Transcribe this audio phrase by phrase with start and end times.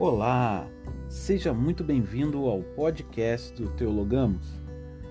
[0.00, 0.66] Olá,
[1.10, 4.48] seja muito bem-vindo ao podcast do Teologamos.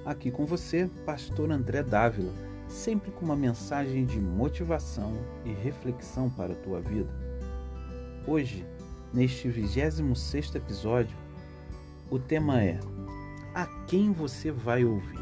[0.04, 2.34] Aqui com você, Pastor André Dávila,
[2.68, 5.14] sempre com uma mensagem de motivação
[5.46, 7.08] e reflexão para a tua vida.
[8.26, 8.66] Hoje,
[9.14, 11.16] neste 26 episódio,
[12.10, 12.80] o tema é
[13.54, 15.20] A quem você vai ouvir?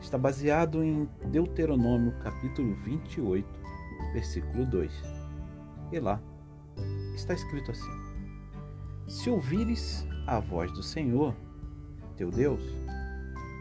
[0.00, 3.46] Está baseado em Deuteronômio capítulo 28,
[4.12, 4.90] versículo 2.
[5.92, 6.20] E lá
[7.14, 8.07] está escrito assim:
[9.08, 11.34] se ouvires a voz do Senhor,
[12.14, 12.60] teu Deus,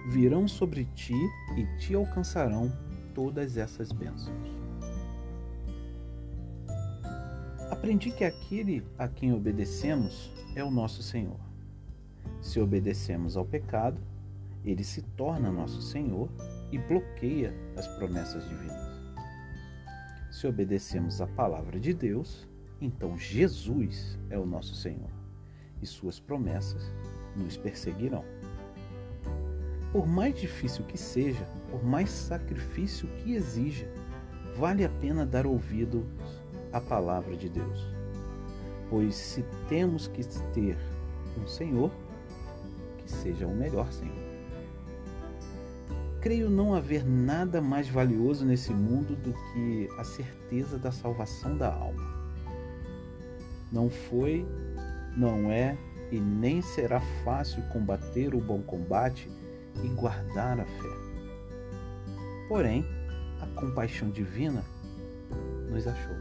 [0.10, 1.16] virão sobre ti
[1.56, 2.70] e te alcançarão
[3.16, 4.58] todas essas bênçãos.
[7.72, 11.40] Aprendi que aquele a quem obedecemos é o nosso Senhor.
[12.42, 14.02] Se obedecemos ao pecado,
[14.66, 16.30] ele se torna nosso Senhor
[16.74, 18.98] e bloqueia as promessas divinas.
[20.30, 22.46] Se obedecemos à palavra de Deus,
[22.82, 25.17] então Jesus é o nosso Senhor
[25.82, 26.92] e suas promessas
[27.36, 28.24] nos perseguirão.
[29.92, 33.88] Por mais difícil que seja, por mais sacrifício que exija,
[34.58, 36.04] vale a pena dar ouvidos
[36.74, 37.86] à palavra de Deus.
[38.90, 40.78] Pois se temos que ter
[41.42, 41.92] um Senhor,
[42.98, 44.28] que seja o melhor Senhor.
[46.22, 51.74] Creio não haver nada mais valioso nesse mundo do que a certeza da salvação da
[51.74, 52.18] alma.
[53.72, 54.46] Não foi
[55.18, 55.76] não é
[56.12, 59.30] e nem será fácil combater o bom combate
[59.84, 61.08] e guardar a fé.
[62.48, 62.86] Porém,
[63.42, 64.64] a compaixão divina
[65.70, 66.16] nos achou.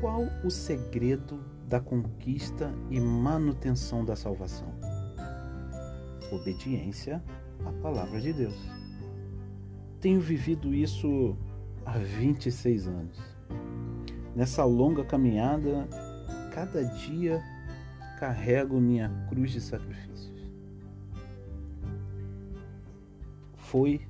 [0.00, 4.74] Qual o segredo da conquista e manutenção da salvação?
[6.32, 7.22] Obediência
[7.64, 8.56] à palavra de Deus.
[10.00, 11.36] Tenho vivido isso
[11.86, 13.18] há 26 anos.
[14.34, 15.86] Nessa longa caminhada,
[16.54, 17.42] cada dia
[18.18, 20.32] carrego minha cruz de sacrifícios.
[23.56, 24.06] Foi,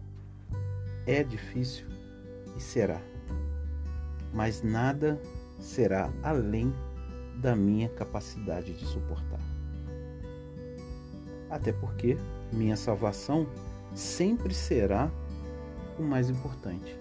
[1.06, 1.86] é difícil
[2.56, 3.00] e será,
[4.34, 5.20] mas nada
[5.60, 6.75] será além
[7.41, 9.41] da minha capacidade de suportar.
[11.48, 12.16] Até porque
[12.52, 13.47] minha salvação
[13.94, 15.10] sempre será
[15.98, 16.98] o mais importante.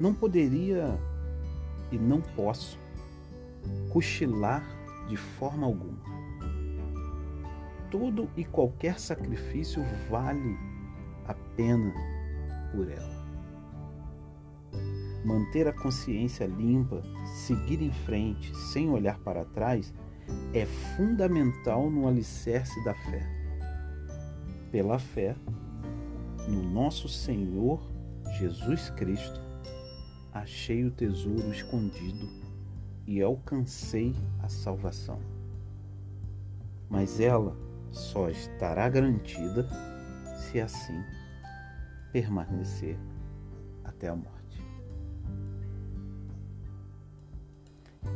[0.00, 0.98] Não poderia
[1.90, 2.78] e não posso
[3.90, 4.64] cochilar
[5.08, 5.98] de forma alguma.
[7.90, 10.56] Todo e qualquer sacrifício vale
[11.26, 11.92] a pena
[12.72, 13.16] por ela.
[15.24, 19.92] Manter a consciência limpa, seguir em frente, sem olhar para trás,
[20.52, 20.66] é
[20.96, 23.26] fundamental no alicerce da fé.
[24.70, 25.34] Pela fé,
[26.48, 27.80] no nosso Senhor
[28.38, 29.40] Jesus Cristo,
[30.32, 32.45] achei o tesouro escondido
[33.06, 35.20] e alcancei a salvação.
[36.88, 37.56] Mas ela
[37.92, 39.68] só estará garantida
[40.36, 41.02] se assim
[42.12, 42.98] permanecer
[43.84, 44.36] até a morte.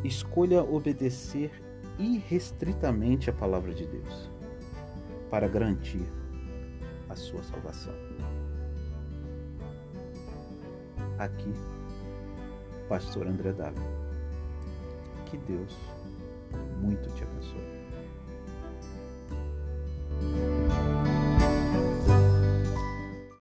[0.03, 1.51] Escolha obedecer
[1.99, 4.31] irrestritamente a palavra de Deus
[5.29, 6.07] para garantir
[7.09, 7.95] a sua salvação.
[11.19, 11.53] Aqui,
[12.89, 14.10] Pastor André Dávila.
[15.31, 15.77] Que Deus
[16.81, 17.80] muito te abençoe.